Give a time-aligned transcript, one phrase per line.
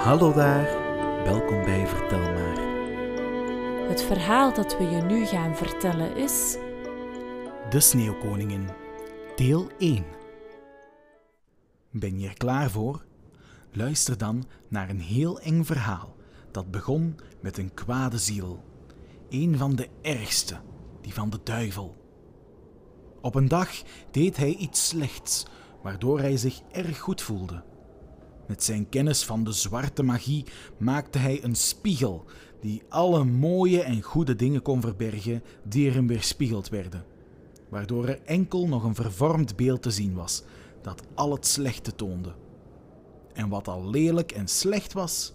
[0.00, 0.64] Hallo daar,
[1.24, 2.58] welkom bij Vertel maar.
[3.88, 6.56] Het verhaal dat we je nu gaan vertellen is.
[7.70, 8.68] De Sneeuwkoningin,
[9.36, 10.04] deel 1.
[11.90, 13.04] Ben je er klaar voor?
[13.72, 16.16] Luister dan naar een heel eng verhaal
[16.50, 18.62] dat begon met een kwade ziel.
[19.28, 20.60] Een van de ergste,
[21.00, 21.96] die van de duivel.
[23.20, 23.68] Op een dag
[24.10, 25.46] deed hij iets slechts,
[25.82, 27.69] waardoor hij zich erg goed voelde.
[28.50, 30.44] Met zijn kennis van de zwarte magie
[30.78, 32.24] maakte hij een spiegel
[32.60, 37.04] die alle mooie en goede dingen kon verbergen die er hem weerspiegeld werden,
[37.68, 40.42] waardoor er enkel nog een vervormd beeld te zien was
[40.82, 42.34] dat al het slechte toonde.
[43.32, 45.32] En wat al lelijk en slecht was,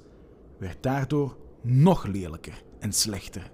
[0.57, 3.51] werd daardoor nog lelijker en slechter.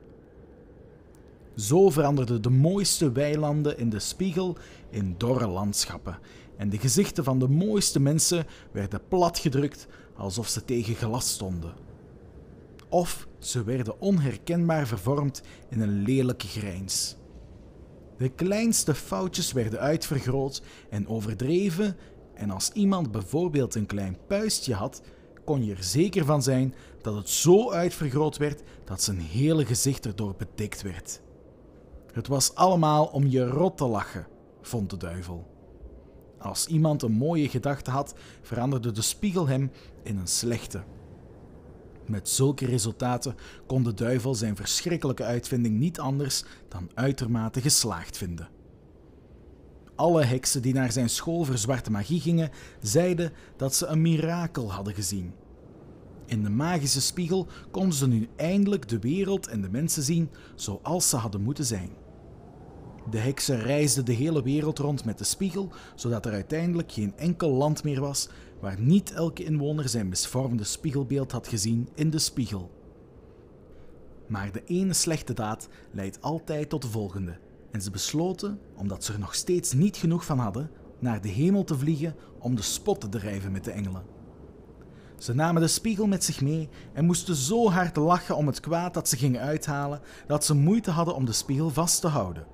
[1.55, 4.57] Zo veranderden de mooiste weilanden in de spiegel
[4.89, 6.19] in dorre landschappen
[6.61, 11.73] en de gezichten van de mooiste mensen werden platgedrukt alsof ze tegen glas stonden.
[12.89, 17.15] Of ze werden onherkenbaar vervormd in een lelijke grijns.
[18.17, 21.95] De kleinste foutjes werden uitvergroot en overdreven,
[22.33, 25.01] en als iemand bijvoorbeeld een klein puistje had,
[25.45, 30.05] kon je er zeker van zijn dat het zo uitvergroot werd dat zijn hele gezicht
[30.05, 31.21] erdoor bedekt werd.
[32.11, 34.27] Het was allemaal om je rot te lachen,
[34.61, 35.50] vond de duivel.
[36.41, 39.71] Als iemand een mooie gedachte had, veranderde de spiegel hem
[40.03, 40.83] in een slechte.
[42.05, 43.35] Met zulke resultaten
[43.65, 48.49] kon de duivel zijn verschrikkelijke uitvinding niet anders dan uitermate geslaagd vinden.
[49.95, 52.49] Alle heksen die naar zijn school voor zwarte magie gingen,
[52.81, 55.33] zeiden dat ze een mirakel hadden gezien.
[56.25, 61.09] In de magische spiegel konden ze nu eindelijk de wereld en de mensen zien zoals
[61.09, 61.89] ze hadden moeten zijn.
[63.09, 67.49] De heksen reisden de hele wereld rond met de spiegel, zodat er uiteindelijk geen enkel
[67.49, 68.29] land meer was
[68.59, 72.71] waar niet elke inwoner zijn misvormde spiegelbeeld had gezien in de spiegel.
[74.27, 77.37] Maar de ene slechte daad leidt altijd tot de volgende,
[77.71, 81.63] en ze besloten, omdat ze er nog steeds niet genoeg van hadden, naar de hemel
[81.63, 84.03] te vliegen om de spot te drijven met de engelen.
[85.17, 88.93] Ze namen de spiegel met zich mee en moesten zo hard lachen om het kwaad
[88.93, 92.45] dat ze gingen uithalen dat ze moeite hadden om de spiegel vast te houden.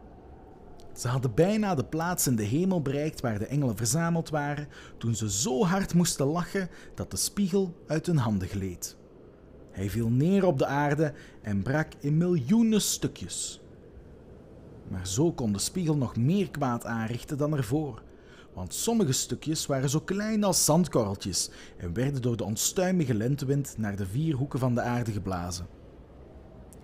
[0.98, 5.16] Ze hadden bijna de plaats in de hemel bereikt waar de engelen verzameld waren, toen
[5.16, 8.96] ze zo hard moesten lachen dat de spiegel uit hun handen gleed.
[9.72, 13.62] Hij viel neer op de aarde en brak in miljoenen stukjes.
[14.88, 18.04] Maar zo kon de spiegel nog meer kwaad aanrichten dan ervoor,
[18.54, 23.96] want sommige stukjes waren zo klein als zandkorreltjes en werden door de onstuimige lentewind naar
[23.96, 25.68] de vier hoeken van de aarde geblazen.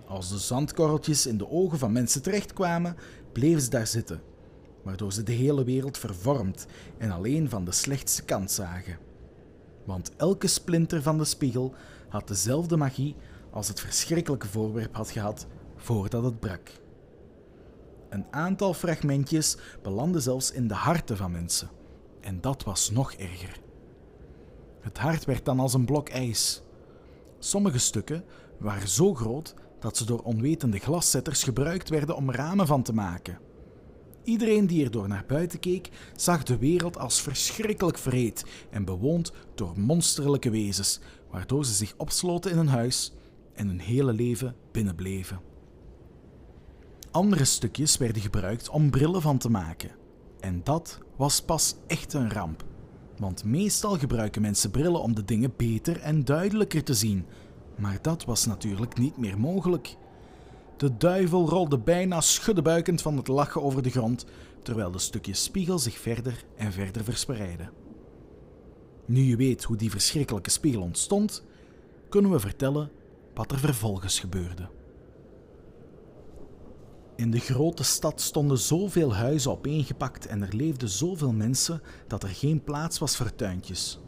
[0.06, 2.96] Als de zandkorreltjes in de ogen van mensen terechtkwamen,
[3.34, 4.22] bleven ze daar zitten,
[4.82, 6.66] waardoor ze de hele wereld vervormd
[6.98, 8.98] en alleen van de slechtste kant zagen.
[9.84, 11.74] Want elke splinter van de spiegel
[12.08, 13.16] had dezelfde magie
[13.50, 15.46] als het verschrikkelijke voorwerp had gehad
[15.76, 16.70] voordat het brak.
[18.08, 21.68] Een aantal fragmentjes belanden zelfs in de harten van mensen,
[22.20, 23.60] en dat was nog erger.
[24.80, 26.62] Het hart werd dan als een blok ijs.
[27.38, 28.24] Sommige stukken
[28.58, 33.38] waren zo groot dat ze door onwetende glaszetters gebruikt werden om ramen van te maken.
[34.24, 39.32] Iedereen die er door naar buiten keek, zag de wereld als verschrikkelijk vreed en bewoond
[39.54, 43.12] door monsterlijke wezens, waardoor ze zich opsloten in een huis
[43.52, 45.40] en hun hele leven binnenbleven.
[47.10, 49.90] Andere stukjes werden gebruikt om brillen van te maken.
[50.40, 52.64] En dat was pas echt een ramp.
[53.18, 57.26] Want meestal gebruiken mensen brillen om de dingen beter en duidelijker te zien,
[57.76, 59.96] maar dat was natuurlijk niet meer mogelijk.
[60.76, 64.24] De duivel rolde bijna schuddebuikend van het lachen over de grond,
[64.62, 67.70] terwijl de stukjes spiegel zich verder en verder verspreidden.
[69.06, 71.44] Nu je weet hoe die verschrikkelijke spiegel ontstond,
[72.08, 72.90] kunnen we vertellen
[73.34, 74.68] wat er vervolgens gebeurde.
[77.16, 82.28] In de grote stad stonden zoveel huizen opeengepakt en er leefden zoveel mensen dat er
[82.28, 84.00] geen plaats was voor tuintjes.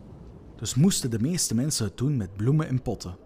[0.56, 3.16] Dus moesten de meeste mensen het doen met bloemen in potten.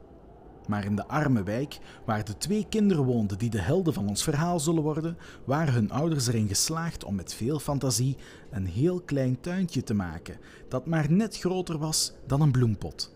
[0.70, 4.22] Maar in de arme wijk, waar de twee kinderen woonden die de helden van ons
[4.22, 8.16] verhaal zullen worden, waren hun ouders erin geslaagd om met veel fantasie
[8.50, 10.38] een heel klein tuintje te maken,
[10.68, 13.14] dat maar net groter was dan een bloempot.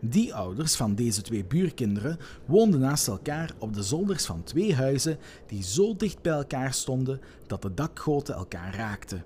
[0.00, 5.18] Die ouders van deze twee buurkinderen woonden naast elkaar op de zolders van twee huizen
[5.46, 9.24] die zo dicht bij elkaar stonden dat de dakgoten elkaar raakten,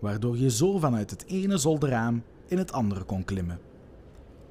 [0.00, 3.65] waardoor je zo vanuit het ene zolderraam in het andere kon klimmen.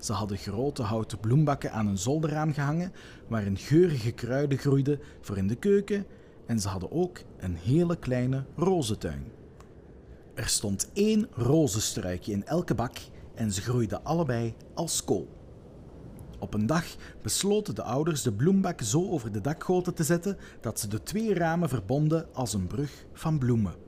[0.06, 2.92] Ze hadden grote houten bloembakken aan een zolderraam gehangen,
[3.28, 6.06] waarin geurige kruiden groeiden voor in de keuken,
[6.46, 9.32] en ze hadden ook een hele kleine rozentuin.
[10.34, 12.98] Er stond één rozenstruikje in elke bak
[13.36, 15.28] en ze groeiden allebei als kool.
[16.40, 16.86] Op een dag
[17.22, 21.34] besloten de ouders de bloembak zo over de dakgoten te zetten dat ze de twee
[21.34, 23.85] ramen verbonden als een brug van bloemen.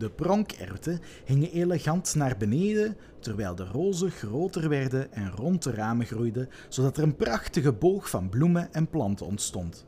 [0.00, 6.06] De pronkerwten hingen elegant naar beneden, terwijl de rozen groter werden en rond de ramen
[6.06, 9.86] groeiden, zodat er een prachtige boog van bloemen en planten ontstond.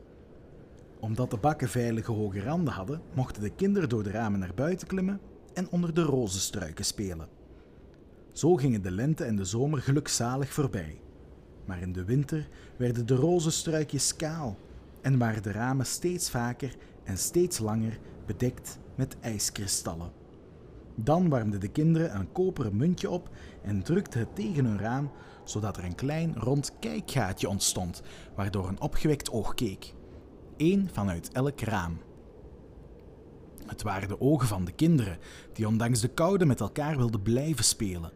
[1.00, 4.87] Omdat de bakken veilige hoge randen hadden, mochten de kinderen door de ramen naar buiten
[4.87, 5.20] klimmen
[5.55, 7.29] en onder de rozenstruiken spelen.
[8.32, 11.00] Zo gingen de lente en de zomer gelukzalig voorbij.
[11.64, 14.56] Maar in de winter werden de rozenstruikjes kaal
[15.00, 20.12] en waren de ramen steeds vaker en steeds langer bedekt met ijskristallen.
[20.94, 23.28] Dan warmden de kinderen een koperen muntje op
[23.62, 25.10] en drukten het tegen hun raam,
[25.44, 28.02] zodat er een klein rond kijkgaatje ontstond,
[28.34, 29.94] waardoor een opgewekt oog keek.
[30.56, 31.99] Eén vanuit elk raam.
[33.66, 35.19] Het waren de ogen van de kinderen,
[35.52, 38.12] die ondanks de koude met elkaar wilden blijven spelen.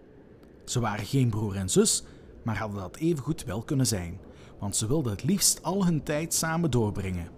[0.64, 2.04] Ze waren geen broer en zus,
[2.42, 4.20] maar hadden dat evengoed wel kunnen zijn,
[4.58, 7.28] want ze wilden het liefst al hun tijd samen doorbrengen.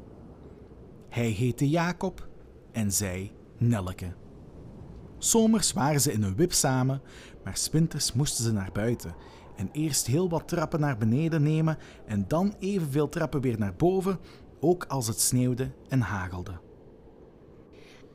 [1.08, 2.28] Hij heette Jacob
[2.72, 4.12] en zij Nelleke.
[5.18, 7.02] Zomers waren ze in een wip samen,
[7.44, 9.14] maar spinters moesten ze naar buiten
[9.56, 14.18] en eerst heel wat trappen naar beneden nemen en dan evenveel trappen weer naar boven,
[14.60, 16.52] ook als het sneeuwde en hagelde.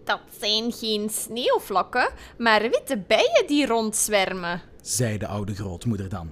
[0.04, 6.30] Dat zijn geen sneeuwvlokken, maar witte bijen die rondzwermen, zei de oude grootmoeder dan.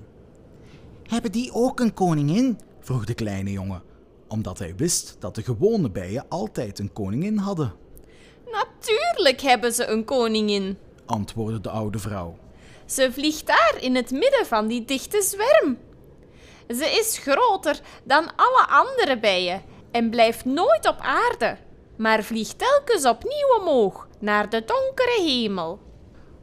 [1.04, 2.60] Hebben die ook een koningin?
[2.80, 3.84] vroeg de kleine jongen,
[4.28, 7.74] omdat hij wist dat de gewone bijen altijd een koningin hadden.
[8.52, 12.38] Natuurlijk hebben ze een koningin, antwoordde de oude vrouw.
[12.86, 15.78] Ze vliegt daar in het midden van die dichte zwerm.
[16.68, 21.58] Ze is groter dan alle andere bijen en blijft nooit op aarde,
[21.98, 25.80] maar vliegt telkens opnieuw omhoog naar de donkere hemel.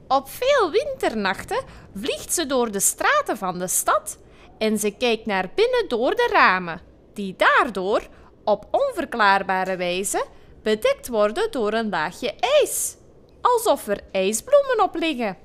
[0.08, 1.64] Op veel winternachten
[1.94, 4.18] vliegt ze door de straten van de stad
[4.58, 6.80] en ze kijkt naar binnen door de ramen,
[7.14, 8.02] die daardoor
[8.44, 10.24] op onverklaarbare wijze
[10.62, 12.96] bedekt worden door een laagje ijs,
[13.40, 15.36] alsof er ijsbloemen op liggen.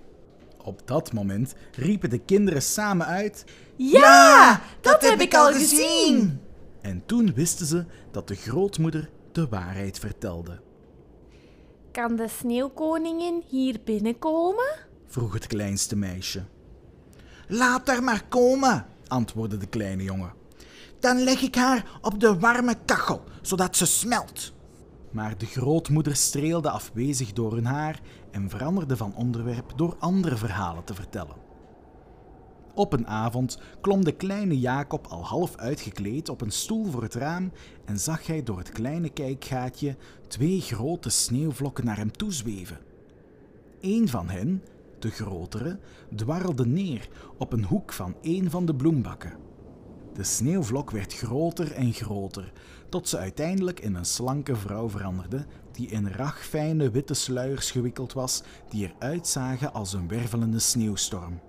[0.63, 3.43] Op dat moment riepen de kinderen samen uit:
[3.75, 6.41] Ja, dat, heb ik al gezien!
[6.81, 10.61] En toen wisten ze dat de grootmoeder de waarheid vertelde.
[11.91, 14.75] Kan de sneeuwkoningin hier binnenkomen?
[15.07, 16.43] vroeg het kleinste meisje.
[17.47, 20.33] Laat haar maar komen, antwoordde de kleine jongen.
[20.99, 24.53] Dan leg ik haar op de warme kachel, zodat ze smelt.
[25.13, 27.99] Maar de grootmoeder streelde afwezig door hun haar
[28.31, 31.35] en veranderde van onderwerp door andere verhalen te vertellen.
[32.75, 37.13] Op een avond klom de kleine Jacob al half uitgekleed op een stoel voor het
[37.13, 37.51] raam
[37.85, 39.95] en zag hij door het kleine kijkgaatje
[40.27, 42.77] twee grote sneeuwvlokken naar hem toezweven.
[43.81, 44.63] Een van hen,
[44.99, 45.79] de grotere,
[46.15, 49.33] dwarrelde neer op een hoek van een van de bloembakken.
[50.13, 52.51] De sneeuwvlok werd groter en groter,
[52.89, 58.43] tot ze uiteindelijk in een slanke vrouw veranderde, die in ragfijne witte sluiers gewikkeld was,
[58.69, 61.41] die eruit zagen als een wervelende sneeuwstorm.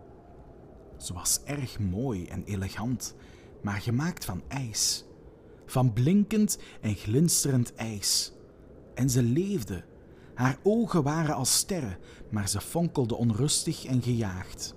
[0.97, 3.14] Ze was erg mooi en elegant,
[3.62, 5.04] maar gemaakt van ijs.
[5.66, 8.33] Van blinkend en glinsterend ijs.
[8.94, 9.85] En ze leefde.
[10.35, 11.99] Haar ogen waren als sterren,
[12.30, 14.75] maar ze fonkelde onrustig en gejaagd.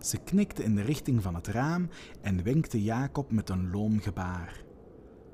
[0.00, 1.88] Ze knikte in de richting van het raam
[2.20, 4.64] en wenkte Jacob met een loom gebaar.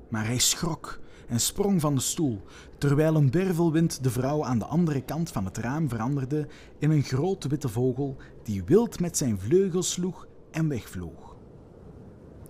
[0.09, 2.41] Maar hij schrok en sprong van de stoel,
[2.77, 6.47] terwijl een wervelwind de vrouw aan de andere kant van het raam veranderde
[6.79, 11.35] in een grote witte vogel die wild met zijn vleugels sloeg en wegvloog.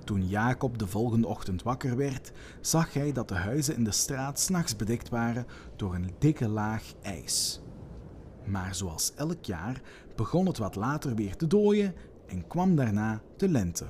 [0.03, 2.31] Toen Jacob de volgende ochtend wakker werd,
[2.62, 5.45] zag hij dat de huizen in de straat s'nachts bedekt waren
[5.75, 7.62] door een dikke laag ijs.
[8.46, 9.82] Maar zoals elk jaar
[10.16, 11.94] begon het wat later weer te dooien
[12.28, 13.86] en kwam daarna de lente.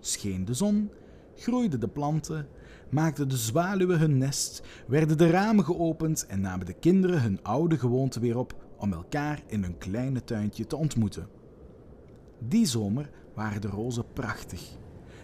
[0.00, 0.90] Scheen de zon,
[1.34, 2.48] groeiden de planten,
[2.90, 7.78] maakten de zwaluwen hun nest, werden de ramen geopend en namen de kinderen hun oude
[7.78, 11.28] gewoonte weer op om elkaar in hun kleine tuintje te ontmoeten.
[12.38, 14.76] Die zomer waren de rozen prachtig.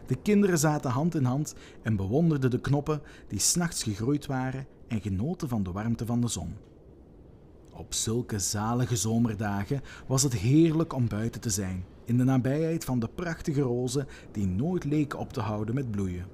[0.07, 5.00] De kinderen zaten hand in hand en bewonderden de knoppen die s'nachts gegroeid waren en
[5.00, 6.57] genoten van de warmte van de zon.
[7.76, 12.99] Op zulke zalige zomerdagen was het heerlijk om buiten te zijn, in de nabijheid van
[12.99, 16.26] de prachtige rozen die nooit leken op te houden met bloeien.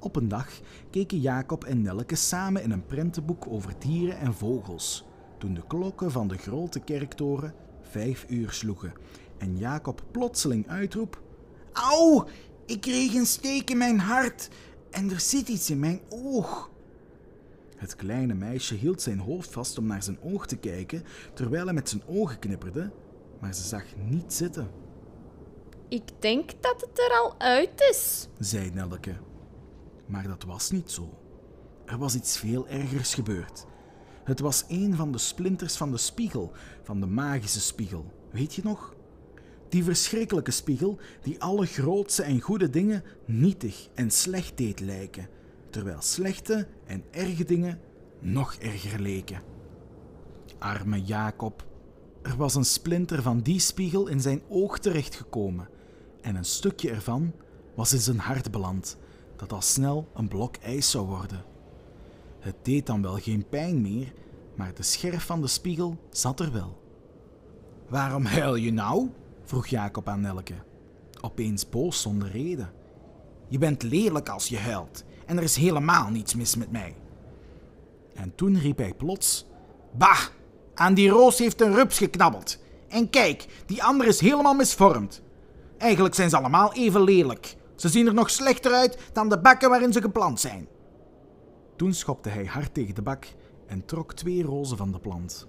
[0.00, 5.04] Op een dag keken Jacob en Nelke samen in een prentenboek over dieren en vogels,
[5.38, 8.92] toen de klokken van de grote kerktoren vijf uur sloegen
[9.38, 11.22] en Jacob plotseling uitroep:
[11.72, 12.26] Auw,
[12.66, 14.48] ik kreeg een steek in mijn hart
[14.90, 16.70] en er zit iets in mijn oog.
[17.82, 21.74] Het kleine meisje hield zijn hoofd vast om naar zijn oog te kijken, terwijl hij
[21.74, 22.90] met zijn ogen knipperde,
[23.40, 24.70] maar ze zag niet zitten.
[25.88, 28.28] Ik denk dat het er al uit is.
[28.38, 29.14] zei Nelleke.
[30.06, 31.18] Maar dat was niet zo.
[31.84, 33.66] Er was iets veel ergers gebeurd.
[34.24, 38.12] Het was een van de splinters van de spiegel, van de magische spiegel.
[38.30, 38.94] Weet je nog?
[39.68, 45.28] Die verschrikkelijke spiegel die alle grootse en goede dingen nietig en slecht deed lijken,
[45.70, 47.80] terwijl slechte en erge dingen
[48.18, 49.42] nog erger leken.
[50.58, 51.66] Arme Jacob.
[52.22, 55.68] Er was een splinter van die spiegel in zijn oog terechtgekomen
[56.20, 57.32] en een stukje ervan
[57.74, 58.96] was in zijn hart beland,
[59.36, 61.44] dat al snel een blok ijs zou worden.
[62.38, 64.12] Het deed dan wel geen pijn meer,
[64.56, 66.80] maar de scherf van de spiegel zat er wel.
[67.88, 69.10] Waarom huil je nou?
[69.44, 70.54] vroeg Jacob aan Nelke,
[71.20, 72.72] opeens boos zonder reden.
[73.48, 76.94] Je bent lelijk als je huilt en er is helemaal niets mis met mij.
[78.14, 79.46] En toen riep hij plots:
[79.92, 80.26] Bah,
[80.74, 82.58] aan die roos heeft een rups geknabbeld.
[82.88, 85.22] En kijk, die andere is helemaal misvormd.
[85.78, 87.56] Eigenlijk zijn ze allemaal even lelijk.
[87.74, 90.68] Ze zien er nog slechter uit dan de bakken waarin ze geplant zijn.
[91.76, 93.26] Toen schopte hij hard tegen de bak
[93.66, 95.46] en trok twee rozen van de plant.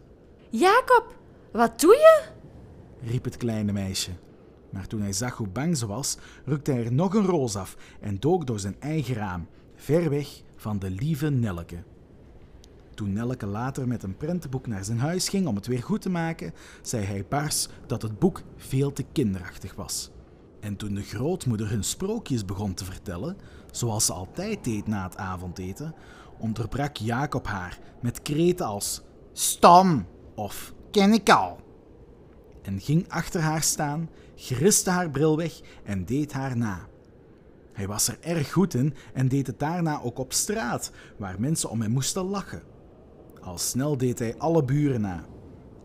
[0.50, 1.16] Jacob,
[1.52, 2.24] wat doe je?
[3.02, 4.12] riep het kleine meisje.
[4.70, 7.76] Maar toen hij zag hoe bang ze was, rukte hij er nog een roos af
[8.00, 9.48] en dook door zijn eigen raam,
[9.84, 11.84] ver weg van de lieve Nelleke.
[12.94, 16.10] Toen Nelleke later met een prentenboek naar zijn huis ging om het weer goed te
[16.10, 20.12] maken, zei hij bars dat het boek veel te kinderachtig was.
[20.60, 23.38] En toen de grootmoeder hun sprookjes begon te vertellen,
[23.72, 25.96] zoals ze altijd deed na het avondeten,
[26.38, 29.02] onderbrak Jacob haar met kreten als
[29.34, 31.60] Stom of ken ik al.
[32.62, 36.92] En ging achter haar staan, griste haar bril weg en deed haar na.
[37.74, 41.70] Hij was er erg goed in en deed het daarna ook op straat, waar mensen
[41.70, 42.62] om hem moesten lachen.
[43.42, 45.26] Al snel deed hij alle buren na.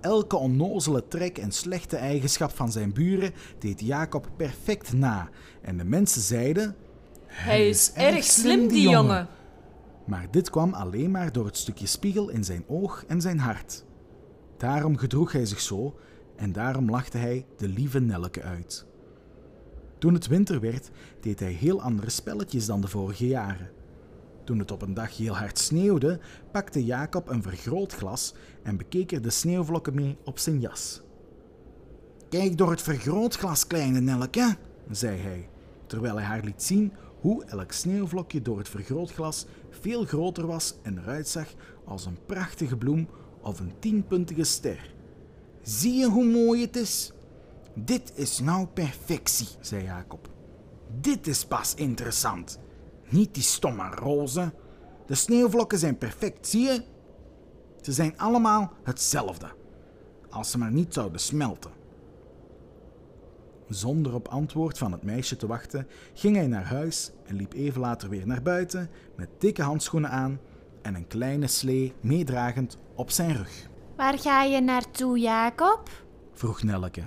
[0.00, 5.28] Elke onnozele trek en slechte eigenschap van zijn buren deed Jacob perfect na.
[5.62, 6.76] En de mensen zeiden:
[7.26, 9.28] Hij is erg slim, die jongen.
[10.06, 13.84] Maar dit kwam alleen maar door het stukje spiegel in zijn oog en zijn hart.
[14.56, 15.98] Daarom gedroeg hij zich zo
[16.36, 18.87] en daarom lachte hij de lieve Nelleke uit.
[19.98, 20.90] Toen het winter werd,
[21.20, 23.70] deed hij heel andere spelletjes dan de vorige jaren.
[24.44, 26.18] Toen het op een dag heel hard sneeuwde,
[26.52, 31.00] pakte Jacob een vergrootglas en bekeek er de sneeuwvlokken mee op zijn jas.
[32.28, 34.56] Kijk door het vergrootglas, kleine Nelleke,
[34.90, 35.48] zei hij,
[35.86, 40.98] terwijl hij haar liet zien hoe elk sneeuwvlokje door het vergrootglas veel groter was en
[40.98, 43.08] eruit zag als een prachtige bloem
[43.40, 44.94] of een tienpuntige ster.
[45.62, 47.12] Zie je hoe mooi het is?
[47.84, 50.28] Dit is nou perfectie, zei Jacob.
[51.00, 52.58] Dit is pas interessant.
[53.08, 54.52] Niet die stomme rozen.
[55.06, 56.82] De sneeuwvlokken zijn perfect, zie je?
[57.80, 59.46] Ze zijn allemaal hetzelfde.
[60.30, 61.70] Als ze maar niet zouden smelten.
[63.68, 67.80] Zonder op antwoord van het meisje te wachten, ging hij naar huis en liep even
[67.80, 70.40] later weer naar buiten met dikke handschoenen aan
[70.82, 73.68] en een kleine slee meedragend op zijn rug.
[73.96, 75.90] Waar ga je naartoe, Jacob?
[76.32, 77.02] vroeg Nelleke.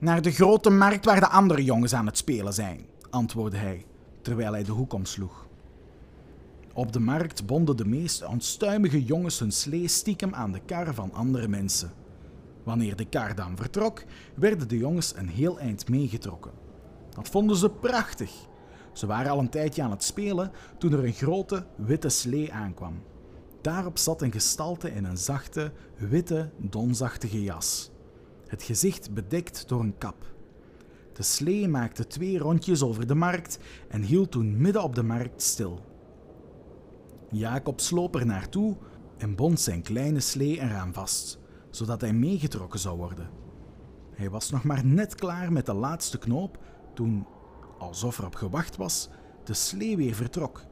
[0.00, 3.84] Naar de grote markt waar de andere jongens aan het spelen zijn, antwoordde hij,
[4.22, 5.46] terwijl hij de hoek omsloeg.
[6.72, 11.12] Op de markt bonden de meest onstuimige jongens hun slee stiekem aan de kar van
[11.12, 11.90] andere mensen.
[12.62, 16.52] Wanneer de kar dan vertrok, werden de jongens een heel eind meegetrokken.
[17.14, 18.32] Dat vonden ze prachtig.
[18.92, 23.02] Ze waren al een tijdje aan het spelen toen er een grote witte slee aankwam.
[23.60, 27.90] Daarop zat een gestalte in een zachte, witte, donzachtige jas.
[28.48, 30.26] Het gezicht bedekt door een kap.
[31.12, 35.42] De slee maakte twee rondjes over de markt en hield toen midden op de markt
[35.42, 35.80] stil.
[37.30, 38.76] Jacob sloop er naartoe
[39.16, 41.38] en bond zijn kleine slee eraan vast,
[41.70, 43.30] zodat hij meegetrokken zou worden.
[44.14, 46.58] Hij was nog maar net klaar met de laatste knoop
[46.94, 47.26] toen,
[47.78, 49.08] alsof erop gewacht was,
[49.44, 50.64] de slee weer vertrok.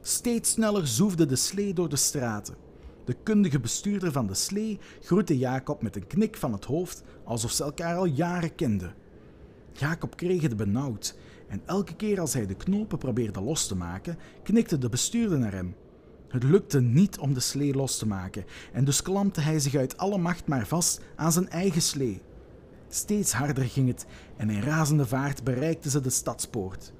[0.00, 2.63] Steeds sneller zoefde de slee door de straten.
[3.04, 7.50] De kundige bestuurder van de slee groette Jacob met een knik van het hoofd alsof
[7.50, 8.94] ze elkaar al jaren kenden.
[9.72, 11.16] Jacob kreeg het benauwd
[11.48, 15.52] en elke keer als hij de knopen probeerde los te maken, knikte de bestuurder naar
[15.52, 15.74] hem.
[16.28, 19.96] Het lukte niet om de slee los te maken en dus klampte hij zich uit
[19.96, 22.22] alle macht maar vast aan zijn eigen slee.
[22.88, 24.06] Steeds harder ging het
[24.36, 26.92] en in razende vaart bereikten ze de stadspoort.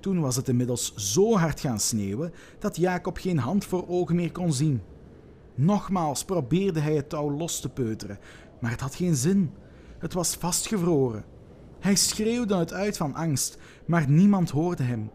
[0.00, 4.32] Toen was het inmiddels zo hard gaan sneeuwen dat Jacob geen hand voor ogen meer
[4.32, 4.80] kon zien.
[5.60, 8.18] Nogmaals probeerde hij het touw los te peuteren,
[8.60, 9.54] maar het had geen zin.
[9.98, 11.24] Het was vastgevroren.
[11.80, 15.10] Hij schreeuwde het uit van angst, maar niemand hoorde hem.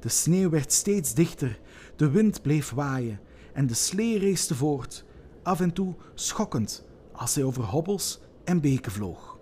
[0.00, 1.60] De sneeuw werd steeds dichter,
[1.96, 3.20] de wind bleef waaien
[3.52, 5.04] en de slee reesde voort,
[5.42, 9.38] af en toe schokkend als hij over hobbels en beken vloog.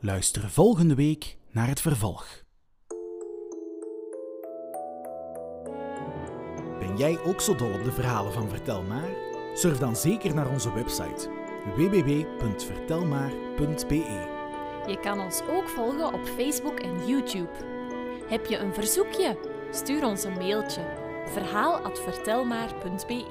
[0.00, 2.39] Luister volgende week naar het vervolg.
[6.90, 9.08] Ben jij ook zo dol op de verhalen van Vertel Maar?
[9.54, 11.28] Surf dan zeker naar onze website
[11.74, 14.28] www.vertelmaar.be.
[14.86, 17.50] Je kan ons ook volgen op Facebook en YouTube.
[18.26, 19.36] Heb je een verzoekje?
[19.70, 20.80] Stuur ons een mailtje.
[21.26, 23.24] verhaal@vertelmaar.be.